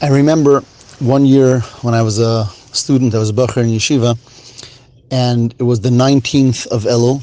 [0.00, 0.60] I remember
[1.00, 4.16] one year when I was a student, I was a bacher in yeshiva,
[5.10, 7.20] and it was the 19th of Elul,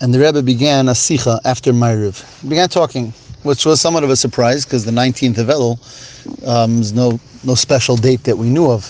[0.00, 2.40] and the Rebbe began a sikha after Ma'ariv.
[2.40, 3.12] He began talking,
[3.42, 7.54] which was somewhat of a surprise because the 19th of Elul um, is no, no
[7.54, 8.84] special date that we knew of.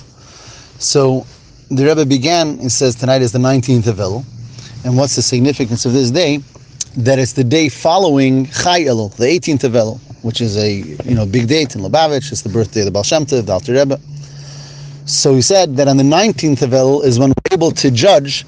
[0.79, 1.27] So
[1.73, 4.25] the Rebbe began, and says, tonight is the 19th of Elul,
[4.85, 6.39] and what's the significance of this day?
[6.97, 10.70] That it's the day following Chai Elul, the 18th of Elul, which is a
[11.04, 12.32] you know big date in Lubavitch.
[12.32, 14.00] It's the birthday of the Baal Shem Tov, the Alter Rebbe.
[15.06, 18.46] So he said that on the 19th of Elul is when we're able to judge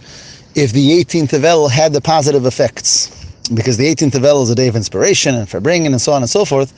[0.54, 3.12] if the 18th of Elul had the positive effects.
[3.52, 6.12] Because the 18th of Elul is a day of inspiration and for bringing and so
[6.12, 6.72] on and so forth.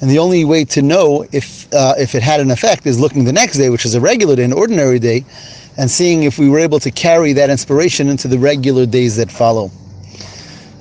[0.00, 3.24] And the only way to know if uh, if it had an effect is looking
[3.24, 5.24] the next day, which is a regular day, an ordinary day,
[5.76, 9.30] and seeing if we were able to carry that inspiration into the regular days that
[9.30, 9.70] follow.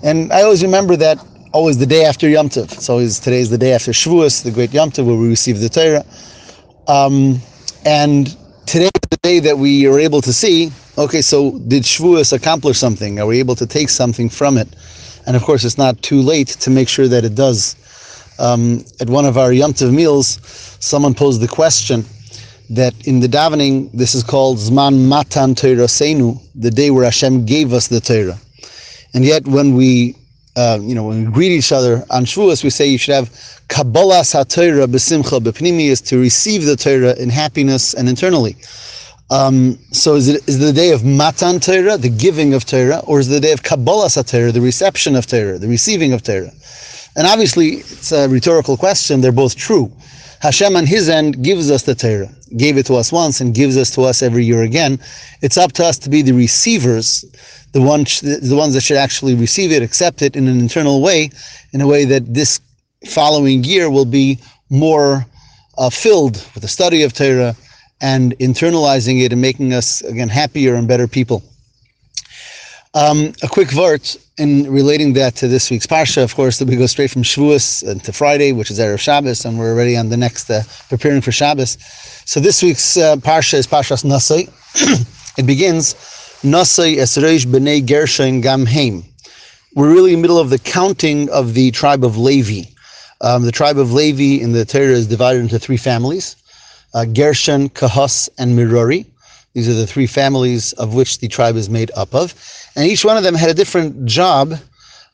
[0.03, 1.19] And I always remember that
[1.53, 2.71] always the day after Yom Tov.
[2.73, 5.59] It's always today is the day after Shavuos, the great Yom Tov, where we receive
[5.59, 6.05] the Torah.
[6.87, 7.39] Um,
[7.85, 10.71] and today is the day that we are able to see.
[10.97, 13.19] Okay, so did Shavuos accomplish something?
[13.19, 14.67] Are we able to take something from it?
[15.25, 17.75] And of course, it's not too late to make sure that it does.
[18.39, 20.39] Um, at one of our Yom Tov meals,
[20.79, 22.05] someone posed the question
[22.69, 27.73] that in the davening, this is called Zman Matan Toraseinu, the day where Hashem gave
[27.73, 28.37] us the Torah.
[29.13, 30.15] And yet, when we,
[30.57, 33.29] uh, you know, when we greet each other on Shavuos, we say you should have
[33.69, 38.55] Kabbalas HaTorah B'Simcha is to receive the Torah in happiness and internally.
[39.29, 43.19] Um, so is it is the day of Matan Torah, the giving of Torah, or
[43.19, 46.51] is the day of Kabbalas HaTorah, the reception of Torah, the receiving of Torah?
[47.15, 49.21] And obviously, it's a rhetorical question.
[49.21, 49.91] They're both true.
[50.41, 53.75] Hashem on his end gives us the Torah, gave it to us once and gives
[53.77, 54.99] us to us every year again.
[55.41, 57.25] It's up to us to be the receivers,
[57.73, 61.31] the ones, the ones that should actually receive it, accept it in an internal way,
[61.73, 62.59] in a way that this
[63.05, 65.25] following year will be more
[65.77, 67.55] uh, filled with the study of Torah
[68.01, 71.43] and internalizing it and making us, again, happier and better people.
[72.97, 74.01] Um, a quick word
[74.39, 76.23] in relating that to this week's parsha.
[76.23, 79.59] Of course, that we go straight from Shavuos to Friday, which is erev Shabbos, and
[79.59, 81.77] we're already on the next uh, preparing for Shabbos.
[82.25, 84.49] So this week's uh, parsha is Parshas Nasai.
[85.37, 85.93] it begins
[86.41, 89.03] Nasai Esreish Bnei Gershon Gam Heim.
[89.75, 92.67] We're really in the middle of the counting of the tribe of Levi.
[93.21, 96.35] Um, the tribe of Levi in the Torah is divided into three families:
[96.95, 99.05] uh, Gershon, Kahas, and Merari.
[99.57, 102.35] These are the three families of which the tribe is made up of.
[102.77, 104.53] And each one of them had a different job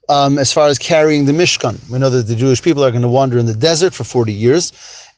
[0.09, 1.79] um, as far as carrying the Mishkan.
[1.89, 4.33] We know that the Jewish people are going to wander in the desert for 40
[4.33, 4.73] years.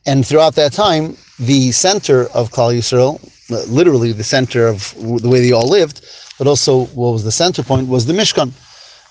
[0.05, 3.19] And throughout that time, the center of Klal Yisrael,
[3.51, 6.05] uh, literally the center of the way they all lived,
[6.37, 8.51] but also what was the center point was the Mishkan,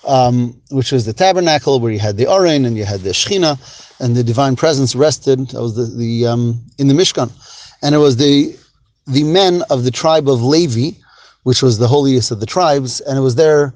[0.07, 3.59] um, which was the tabernacle where you had the Aron and you had the Shechina,
[4.01, 5.49] and the divine presence rested.
[5.49, 7.31] That was the, the um, in the Mishkan,
[7.83, 8.57] and it was the
[9.07, 10.97] the men of the tribe of Levi,
[11.45, 13.73] which was the holiest of the tribes, and it was their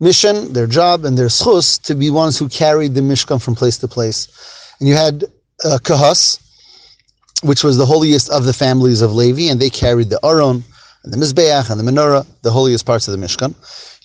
[0.00, 3.78] mission, their job, and their zchus to be ones who carried the Mishkan from place
[3.78, 4.28] to place.
[4.78, 5.24] And you had
[5.64, 6.40] uh, Kahas,
[7.42, 10.62] which was the holiest of the families of Levi, and they carried the Aron,
[11.04, 13.54] and the Mizbeach, and the Menorah, the holiest parts of the Mishkan.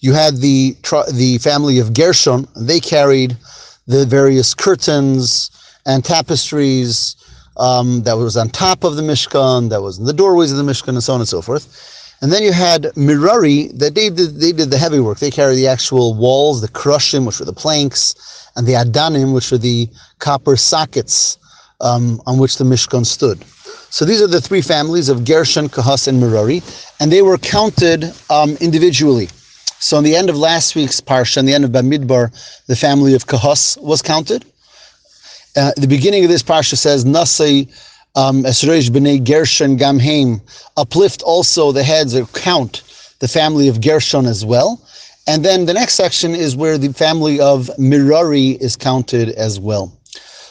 [0.02, 0.76] You had the
[1.14, 3.36] the family of Gershon, and they carried
[3.88, 5.50] the various curtains
[5.86, 7.16] and tapestries
[7.58, 10.64] um, that was on top of the Mishkan, that was in the doorways of the
[10.64, 11.97] Mishkan, and so on and so forth.
[12.22, 15.20] And then you had Merari that they did, they did the heavy work.
[15.20, 19.52] They carried the actual walls, the krushim, which were the planks, and the adanim, which
[19.52, 19.88] were the
[20.20, 21.38] copper sockets
[21.80, 23.44] um, on which the Mishkan stood.
[23.90, 26.62] So these are the three families of Gershon, Kahas, and Merari,
[27.00, 29.30] and they were counted um, individually.
[29.80, 32.32] So in the end of last week's parsha, in the end of Bamidbar,
[32.66, 34.44] the family of Kahas was counted.
[35.56, 37.70] Uh, the beginning of this parsha says, Nasai
[38.18, 40.42] um, Esreish b'nei Gershon Gamheim,
[40.76, 42.82] uplift also the heads or count
[43.20, 44.82] the family of Gershon as well.
[45.28, 49.94] And then the next section is where the family of Merari is counted as well.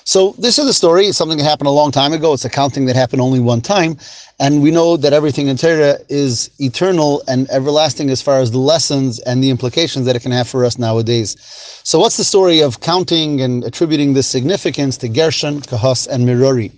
[0.05, 1.06] So this is the story.
[1.06, 2.32] It's something that happened a long time ago.
[2.32, 3.96] It's a counting that happened only one time.
[4.38, 8.58] And we know that everything in Torah is eternal and everlasting as far as the
[8.58, 11.35] lessons and the implications that it can have for us nowadays.
[11.82, 16.70] So what's the story of counting and attributing this significance to Gershon, Kahas, and Merari?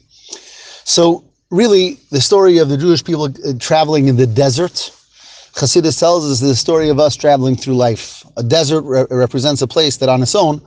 [0.89, 4.91] So really, the story of the Jewish people uh, traveling in the desert,
[5.53, 8.25] Chassidus tells us the story of us traveling through life.
[8.39, 10.63] A desert re- represents a place that on its own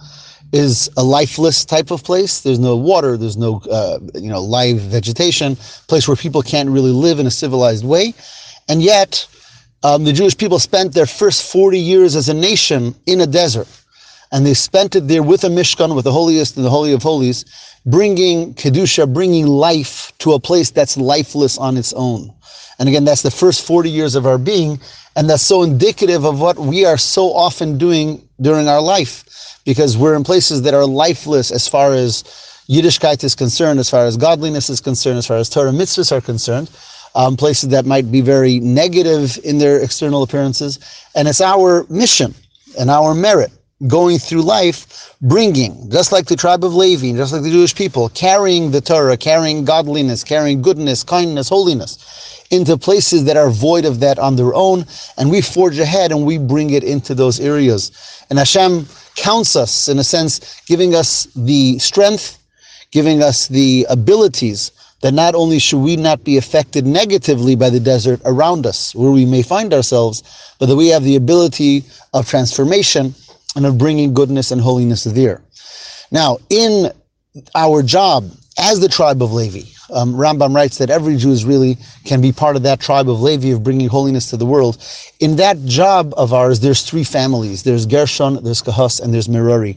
[0.54, 2.42] is a lifeless type of place.
[2.42, 5.56] There's no water, there's no uh, you know live vegetation,
[5.88, 8.14] place where people can't really live in a civilized way.
[8.70, 9.28] And yet,
[9.82, 13.68] um, the Jewish people spent their first 40 years as a nation in a desert.
[14.32, 17.04] And they spent it there with a Mishkan, with the holiest and the Holy of
[17.04, 17.46] Holies,
[17.86, 22.34] bringing Kedusha, bringing life to a place that's lifeless on its own.
[22.80, 24.80] And again, that's the first 40 years of our being,
[25.16, 29.98] and that's so indicative of what we are so often doing during our life, because
[29.98, 32.24] we're in places that are lifeless as far as
[32.70, 36.22] Yiddishkeit is concerned, as far as godliness is concerned, as far as Torah mitzvahs are
[36.22, 36.70] concerned
[37.16, 40.80] um, places that might be very negative in their external appearances.
[41.16, 42.34] And it's our mission
[42.80, 43.52] and our merit
[43.88, 48.10] going through life, bringing, just like the tribe of Levi, just like the Jewish people,
[48.10, 54.00] carrying the Torah, carrying godliness, carrying goodness, kindness, holiness into places that are void of
[54.02, 54.86] that on their own.
[55.18, 57.92] And we forge ahead and we bring it into those areas.
[58.30, 58.86] And Hashem
[59.16, 62.38] counts us, in a sense, giving us the strength,
[62.92, 67.80] giving us the abilities that not only should we not be affected negatively by the
[67.80, 70.22] desert around us, where we may find ourselves,
[70.60, 73.16] but that we have the ability of transformation
[73.56, 75.42] and of bringing goodness and holiness there.
[76.12, 76.92] Now, in
[77.56, 81.78] our job as the tribe of Levi, um, Rambam writes that every Jew is really
[82.06, 84.78] can be part of that tribe of Levi of bringing holiness to the world.
[85.20, 87.64] In that job of ours, there's three families.
[87.64, 89.76] There's Gershon, there's Kahas, and there's Merari.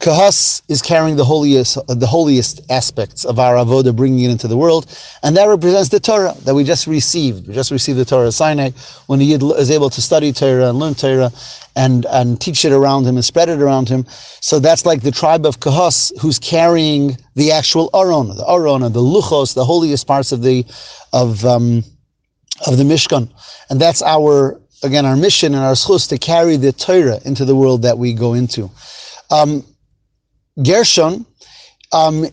[0.00, 4.56] Kahas is carrying the holiest, the holiest aspects of our avoda, bringing it into the
[4.56, 4.86] world,
[5.22, 7.48] and that represents the Torah that we just received.
[7.48, 8.70] We just received the Torah Sinai
[9.06, 11.30] when he is able to study Torah and learn Torah,
[11.76, 14.04] and, and teach it around him and spread it around him.
[14.40, 19.00] So that's like the tribe of Kahas who's carrying the actual Aron, the Aron, the
[19.00, 20.64] Luchos, the holiest parts of the
[21.12, 21.82] of um,
[22.66, 23.28] of the Mishkan.
[23.70, 27.56] And that's our again our mission and our zchus to carry the Torah into the
[27.56, 28.70] world that we go into.
[29.30, 29.64] Um,
[30.62, 31.26] Gershon
[31.92, 32.26] um,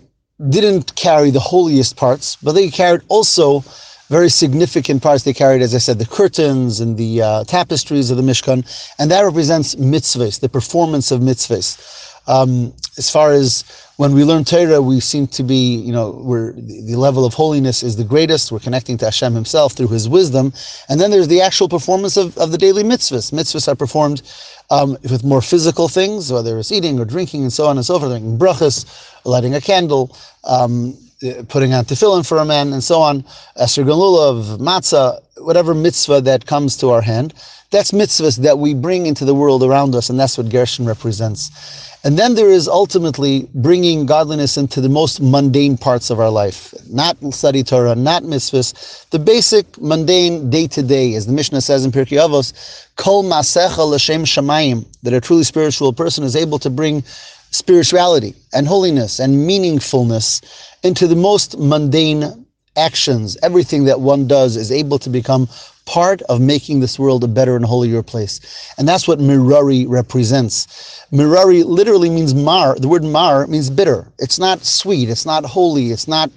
[0.49, 3.63] didn't carry the holiest parts, but they carried also
[4.09, 8.17] very significant parts they carried, as I said, the curtains and the uh, tapestries of
[8.17, 8.59] the Mishkan,
[8.99, 12.10] and that represents mitzvahs, the performance of mitzvahs.
[12.31, 13.65] Um, as far as
[13.97, 17.83] when we learn Torah, we seem to be, you know, we're, the level of holiness
[17.83, 18.51] is the greatest.
[18.51, 20.53] We're connecting to Hashem Himself through His wisdom.
[20.87, 23.33] And then there's the actual performance of, of the daily mitzvahs.
[23.33, 24.21] Mitzvahs are performed
[24.69, 27.99] um, with more physical things, whether it's eating or drinking and so on and so
[27.99, 28.85] forth, making brachas,
[29.25, 30.97] lighting a candle, um,
[31.47, 33.21] putting on tefillin for a man, and so on,
[33.57, 37.33] esrog lulav, matzah, whatever mitzvah that comes to our hand,
[37.69, 41.87] that's mitzvahs that we bring into the world around us, and that's what Gershon represents.
[42.03, 46.73] And then there is ultimately bringing godliness into the most mundane parts of our life.
[46.89, 51.85] Not study Torah, not mitzvahs, the basic mundane day to day, as the Mishnah says
[51.85, 56.71] in Pirkei Avos, Kol ma'asecha l'shem shamayim, that a truly spiritual person is able to
[56.71, 57.03] bring
[57.51, 60.41] spirituality and holiness and meaningfulness
[60.83, 62.45] into the most mundane
[62.77, 63.37] actions.
[63.43, 65.47] Everything that one does is able to become
[65.85, 68.39] part of making this world a better and holier place.
[68.77, 71.05] And that's what Merari represents.
[71.11, 72.75] Merari literally means mar.
[72.75, 74.07] The word mar means bitter.
[74.19, 75.09] It's not sweet.
[75.09, 75.91] It's not holy.
[75.91, 76.31] It's not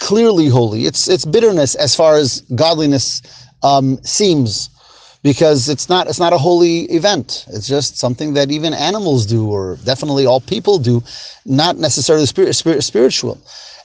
[0.00, 0.86] clearly holy.
[0.86, 3.22] It's, it's bitterness as far as godliness
[3.62, 4.70] um, seems
[5.22, 7.46] because it's not it's not a holy event.
[7.48, 11.02] It's just something that even animals do, or definitely all people do,
[11.44, 13.38] not necessarily spirit, spirit, spiritual.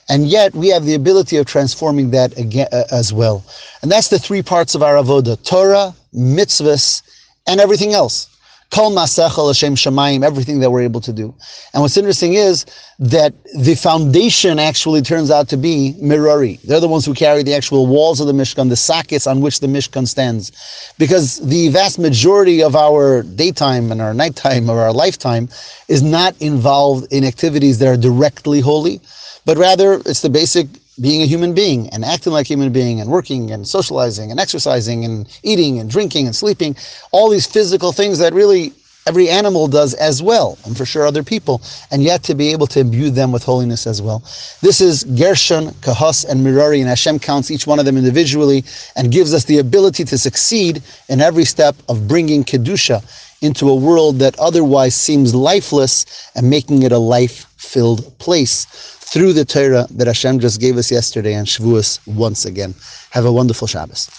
[0.10, 3.44] And yet we have the ability of transforming that again uh, as well.
[3.82, 7.02] And that's the three parts of our avoda: Torah, mitzvahs,
[7.48, 8.28] and everything else.
[8.74, 11.32] Kol Ma'asecha L'shem Shamayim, everything that we're able to do.
[11.74, 12.66] And what's interesting is
[12.98, 16.60] that the foundation actually turns out to be Merari.
[16.64, 19.60] They're the ones who carry the actual walls of the Mishkan, the sockets on which
[19.60, 20.52] the Mishkan stands.
[20.98, 25.50] Because the vast majority of our daytime and our nighttime or our lifetime
[25.88, 29.00] is not involved in activities that are directly holy,
[29.46, 30.66] but rather it's the basic
[31.02, 34.40] being a human being and acting like a human being and working and socializing and
[34.40, 36.76] exercising and eating and drinking and sleeping,
[37.12, 38.74] all these physical things that really
[39.06, 42.68] every animal does as well, and for sure other people, and yet to be able
[42.68, 44.20] to imbue them with holiness as well.
[44.62, 48.64] This is Gershon, Kahas, and Merari, and Hashem counts each one of them individually
[48.96, 53.04] and gives us the ability to succeed in every step of bringing Kedusha
[53.42, 58.66] into a world that otherwise seems lifeless and making it a life-filled place
[59.14, 62.74] through the Torah that Hashem just gave us yesterday and Shavuos once again.
[63.12, 64.10] Have a wonderful Shabbos.